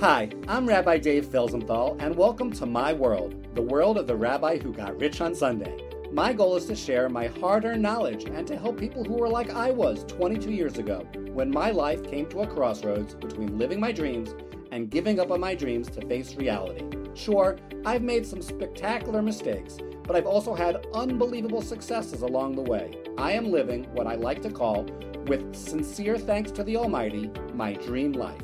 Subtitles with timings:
[0.00, 4.56] Hi, I'm Rabbi Dave Felsenthal, and welcome to my world, the world of the rabbi
[4.56, 5.76] who got rich on Sunday.
[6.10, 9.28] My goal is to share my hard earned knowledge and to help people who are
[9.28, 13.78] like I was 22 years ago, when my life came to a crossroads between living
[13.78, 14.34] my dreams
[14.72, 16.86] and giving up on my dreams to face reality.
[17.12, 22.96] Sure, I've made some spectacular mistakes, but I've also had unbelievable successes along the way.
[23.18, 24.84] I am living what I like to call,
[25.26, 28.40] with sincere thanks to the Almighty, my dream life.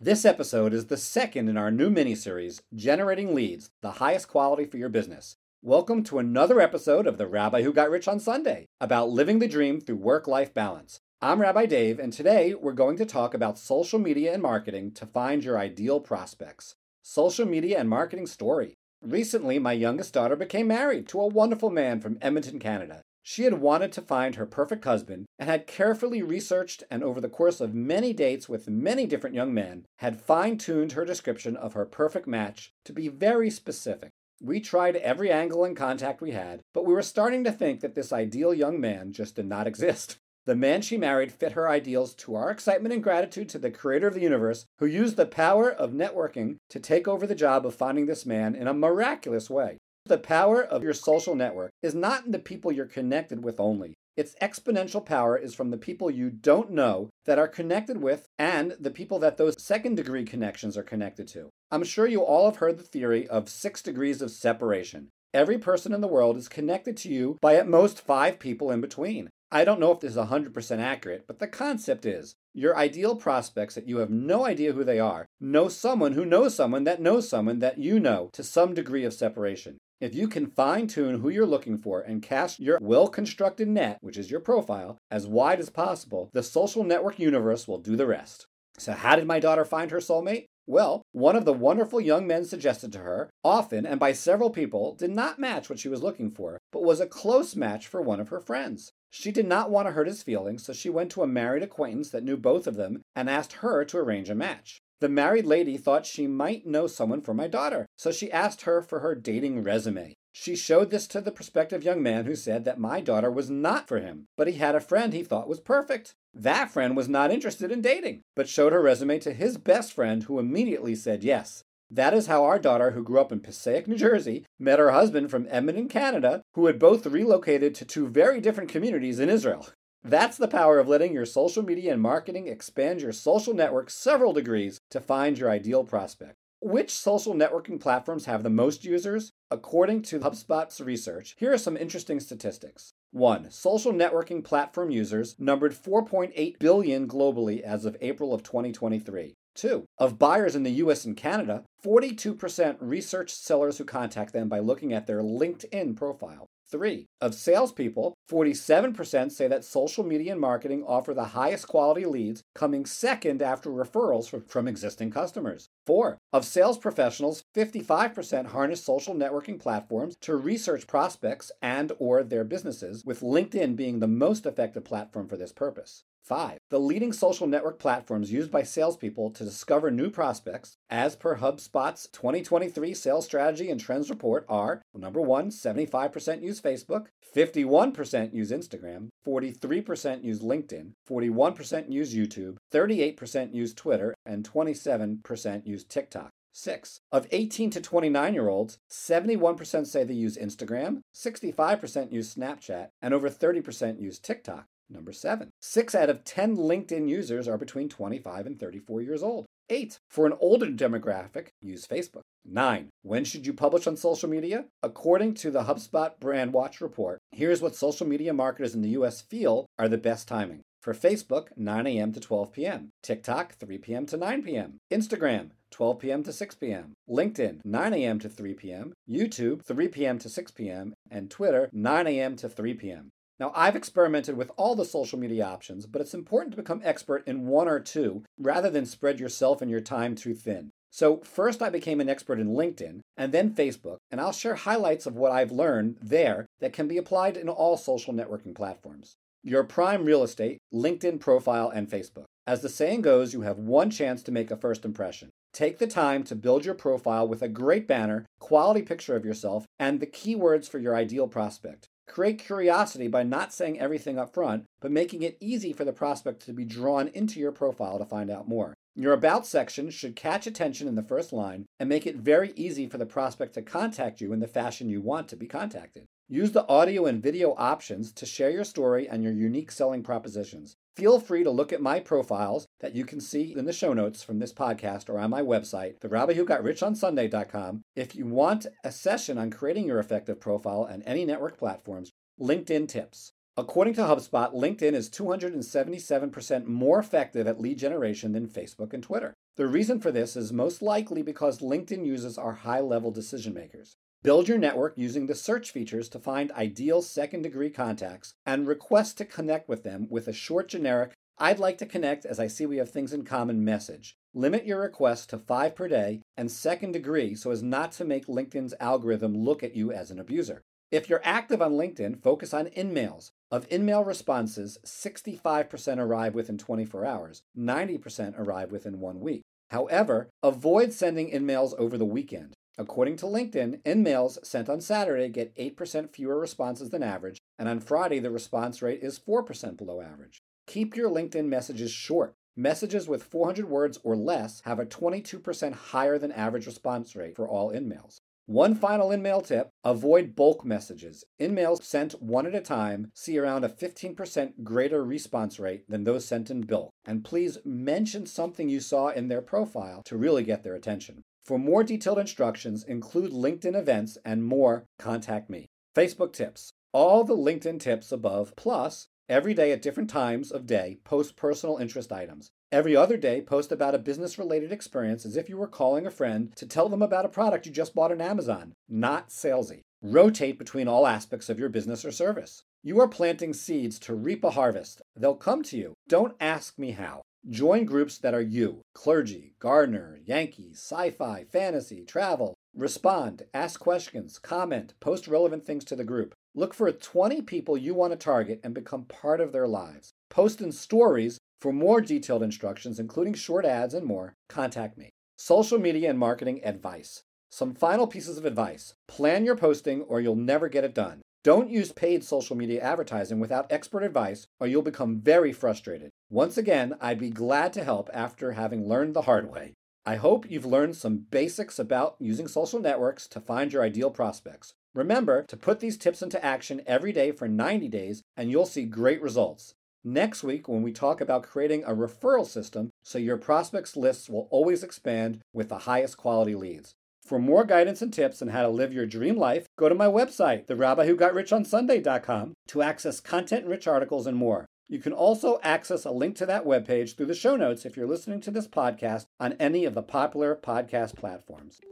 [0.00, 4.76] This episode is the second in our new mini-series, Generating Leads, the highest quality for
[4.76, 5.34] your business.
[5.60, 9.48] Welcome to another episode of The Rabbi Who Got Rich on Sunday, about living the
[9.48, 11.00] dream through work-life balance.
[11.20, 15.04] I'm Rabbi Dave, and today we're going to talk about social media and marketing to
[15.04, 16.76] find your ideal prospects.
[17.02, 18.74] Social media and marketing story.
[19.02, 23.02] Recently, my youngest daughter became married to a wonderful man from Edmonton, Canada.
[23.30, 27.28] She had wanted to find her perfect husband and had carefully researched and over the
[27.28, 31.84] course of many dates with many different young men had fine-tuned her description of her
[31.84, 34.08] perfect match to be very specific.
[34.40, 37.94] We tried every angle and contact we had, but we were starting to think that
[37.94, 40.16] this ideal young man just did not exist.
[40.46, 44.06] The man she married fit her ideals to our excitement and gratitude to the creator
[44.06, 47.74] of the universe, who used the power of networking to take over the job of
[47.74, 49.76] finding this man in a miraculous way.
[50.08, 53.92] The power of your social network is not in the people you're connected with only.
[54.16, 58.74] Its exponential power is from the people you don't know that are connected with and
[58.80, 61.50] the people that those second degree connections are connected to.
[61.70, 65.10] I'm sure you all have heard the theory of six degrees of separation.
[65.34, 68.80] Every person in the world is connected to you by at most five people in
[68.80, 69.28] between.
[69.52, 73.74] I don't know if this is 100% accurate, but the concept is your ideal prospects
[73.74, 77.28] that you have no idea who they are know someone who knows someone that knows
[77.28, 79.76] someone that you know to some degree of separation.
[80.00, 83.98] If you can fine tune who you're looking for and cast your well constructed net,
[84.00, 88.06] which is your profile, as wide as possible, the social network universe will do the
[88.06, 88.46] rest.
[88.78, 90.44] So, how did my daughter find her soulmate?
[90.68, 94.94] Well, one of the wonderful young men suggested to her, often and by several people,
[94.94, 98.20] did not match what she was looking for, but was a close match for one
[98.20, 98.92] of her friends.
[99.10, 102.10] She did not want to hurt his feelings, so she went to a married acquaintance
[102.10, 104.78] that knew both of them and asked her to arrange a match.
[105.00, 108.82] The married lady thought she might know someone for my daughter, so she asked her
[108.82, 110.14] for her dating resume.
[110.32, 113.88] She showed this to the prospective young man who said that my daughter was not
[113.88, 116.14] for him, but he had a friend he thought was perfect.
[116.34, 120.24] That friend was not interested in dating, but showed her resume to his best friend
[120.24, 121.62] who immediately said yes.
[121.90, 125.30] That is how our daughter, who grew up in Passaic, New Jersey, met her husband
[125.30, 129.68] from Edmonton, Canada, who had both relocated to two very different communities in Israel.
[130.04, 134.32] That's the power of letting your social media and marketing expand your social network several
[134.32, 136.36] degrees to find your ideal prospect.
[136.60, 139.32] Which social networking platforms have the most users?
[139.50, 142.92] According to HubSpot's research, here are some interesting statistics.
[143.12, 143.50] 1.
[143.50, 149.36] Social networking platform users numbered 4.8 billion globally as of April of 2023.
[149.58, 149.84] 2.
[149.98, 154.92] Of buyers in the US and Canada, 42% research sellers who contact them by looking
[154.92, 156.46] at their LinkedIn profile.
[156.70, 162.42] Three, of salespeople, 47% say that social media and marketing offer the highest quality leads,
[162.54, 165.70] coming second after referrals from, from existing customers.
[165.86, 172.44] Four, of sales professionals, 55% harness social networking platforms to research prospects and or their
[172.44, 176.04] businesses, with LinkedIn being the most effective platform for this purpose.
[176.28, 176.58] 5.
[176.68, 182.06] The leading social network platforms used by salespeople to discover new prospects, as per HubSpot's
[182.12, 189.08] 2023 Sales Strategy and Trends Report, are number 1, 75% use Facebook, 51% use Instagram,
[189.26, 196.30] 43% use LinkedIn, 41% use YouTube, 38% use Twitter, and 27% use TikTok.
[196.52, 197.00] 6.
[197.12, 203.14] Of 18 to 29 year olds, 71% say they use Instagram, 65% use Snapchat, and
[203.14, 204.66] over 30% use TikTok.
[204.90, 209.46] Number seven, six out of 10 LinkedIn users are between 25 and 34 years old.
[209.70, 212.22] Eight, for an older demographic, use Facebook.
[212.44, 214.64] Nine, when should you publish on social media?
[214.82, 219.66] According to the HubSpot Brandwatch report, here's what social media marketers in the US feel
[219.78, 220.62] are the best timing.
[220.80, 222.12] For Facebook, 9 a.m.
[222.12, 222.90] to 12 p.m.
[223.02, 224.06] TikTok, 3 p.m.
[224.06, 224.78] to 9 p.m.
[224.90, 226.22] Instagram, 12 p.m.
[226.22, 226.94] to 6 p.m.
[227.10, 228.18] LinkedIn, 9 a.m.
[228.20, 228.94] to 3 p.m.
[229.10, 230.18] YouTube, 3 p.m.
[230.18, 230.94] to 6 p.m.
[231.10, 232.36] And Twitter, 9 a.m.
[232.36, 233.10] to 3 p.m.
[233.40, 237.22] Now, I've experimented with all the social media options, but it's important to become expert
[237.26, 240.70] in one or two rather than spread yourself and your time too thin.
[240.90, 245.06] So, first I became an expert in LinkedIn and then Facebook, and I'll share highlights
[245.06, 249.14] of what I've learned there that can be applied in all social networking platforms.
[249.44, 252.24] Your prime real estate, LinkedIn profile, and Facebook.
[252.46, 255.28] As the saying goes, you have one chance to make a first impression.
[255.52, 259.66] Take the time to build your profile with a great banner, quality picture of yourself,
[259.78, 261.88] and the keywords for your ideal prospect.
[262.08, 266.44] Create curiosity by not saying everything up front, but making it easy for the prospect
[266.46, 268.74] to be drawn into your profile to find out more.
[268.96, 272.88] Your About section should catch attention in the first line and make it very easy
[272.88, 276.06] for the prospect to contact you in the fashion you want to be contacted.
[276.28, 280.76] Use the audio and video options to share your story and your unique selling propositions.
[280.98, 284.24] Feel free to look at my profiles that you can see in the show notes
[284.24, 287.82] from this podcast or on my website, therabbiwhogotrichonsunday.com.
[287.94, 292.10] If you want a session on creating your effective profile on any network platforms,
[292.40, 293.30] LinkedIn tips.
[293.56, 299.34] According to HubSpot, LinkedIn is 277% more effective at lead generation than Facebook and Twitter.
[299.54, 303.94] The reason for this is most likely because LinkedIn users are high level decision makers.
[304.24, 309.16] Build your network using the search features to find ideal second degree contacts and request
[309.18, 312.66] to connect with them with a short generic, I'd like to connect as I see
[312.66, 314.16] we have things in common message.
[314.34, 318.26] Limit your requests to five per day and second degree so as not to make
[318.26, 320.62] LinkedIn's algorithm look at you as an abuser.
[320.90, 323.30] If you're active on LinkedIn, focus on InMails.
[323.52, 329.42] Of InMail responses, 65% arrive within 24 hours, 90% arrive within one week.
[329.70, 332.54] However, avoid sending InMails over the weekend.
[332.78, 337.80] According to LinkedIn, InMails sent on Saturday get 8% fewer responses than average, and on
[337.80, 340.38] Friday, the response rate is 4% below average.
[340.68, 342.34] Keep your LinkedIn messages short.
[342.56, 347.48] Messages with 400 words or less have a 22% higher than average response rate for
[347.48, 348.20] all InMails.
[348.46, 351.24] One final InMail tip avoid bulk messages.
[351.40, 356.26] InMails sent one at a time see around a 15% greater response rate than those
[356.26, 356.90] sent in bulk.
[357.04, 361.24] And please mention something you saw in their profile to really get their attention.
[361.48, 365.64] For more detailed instructions, include LinkedIn events and more, contact me.
[365.96, 366.72] Facebook tips.
[366.92, 371.78] All the LinkedIn tips above, plus every day at different times of day, post personal
[371.78, 372.50] interest items.
[372.70, 376.10] Every other day, post about a business related experience as if you were calling a
[376.10, 379.80] friend to tell them about a product you just bought on Amazon, not salesy.
[380.02, 382.62] Rotate between all aspects of your business or service.
[382.82, 385.00] You are planting seeds to reap a harvest.
[385.16, 385.94] They'll come to you.
[386.10, 387.22] Don't ask me how.
[387.50, 392.54] Join groups that are you clergy, gardener, Yankees, sci fi, fantasy, travel.
[392.76, 396.34] Respond, ask questions, comment, post relevant things to the group.
[396.54, 400.10] Look for 20 people you want to target and become part of their lives.
[400.28, 404.34] Post in stories for more detailed instructions, including short ads and more.
[404.50, 405.08] Contact me.
[405.38, 407.22] Social media and marketing advice.
[407.50, 411.22] Some final pieces of advice plan your posting or you'll never get it done.
[411.48, 416.10] Don't use paid social media advertising without expert advice, or you'll become very frustrated.
[416.28, 419.72] Once again, I'd be glad to help after having learned the hard way.
[420.04, 424.74] I hope you've learned some basics about using social networks to find your ideal prospects.
[424.92, 428.84] Remember to put these tips into action every day for 90 days, and you'll see
[428.84, 429.72] great results.
[430.04, 434.48] Next week, when we talk about creating a referral system so your prospects lists will
[434.50, 436.94] always expand with the highest quality leads.
[437.28, 440.06] For more guidance and tips on how to live your dream life, go to my
[440.06, 444.64] website, therabbiwhogotrichonsunday.com, to access content-rich articles and more.
[444.88, 448.06] You can also access a link to that webpage through the show notes if you're
[448.06, 451.82] listening to this podcast on any of the popular podcast platforms.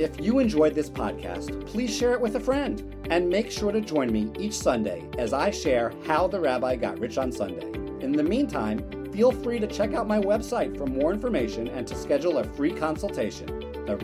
[0.00, 3.80] If you enjoyed this podcast, please share it with a friend and make sure to
[3.80, 7.70] join me each Sunday as I share how the rabbi got rich on Sunday.
[8.04, 11.94] In the meantime, feel free to check out my website for more information and to
[11.94, 13.96] schedule a free consultation the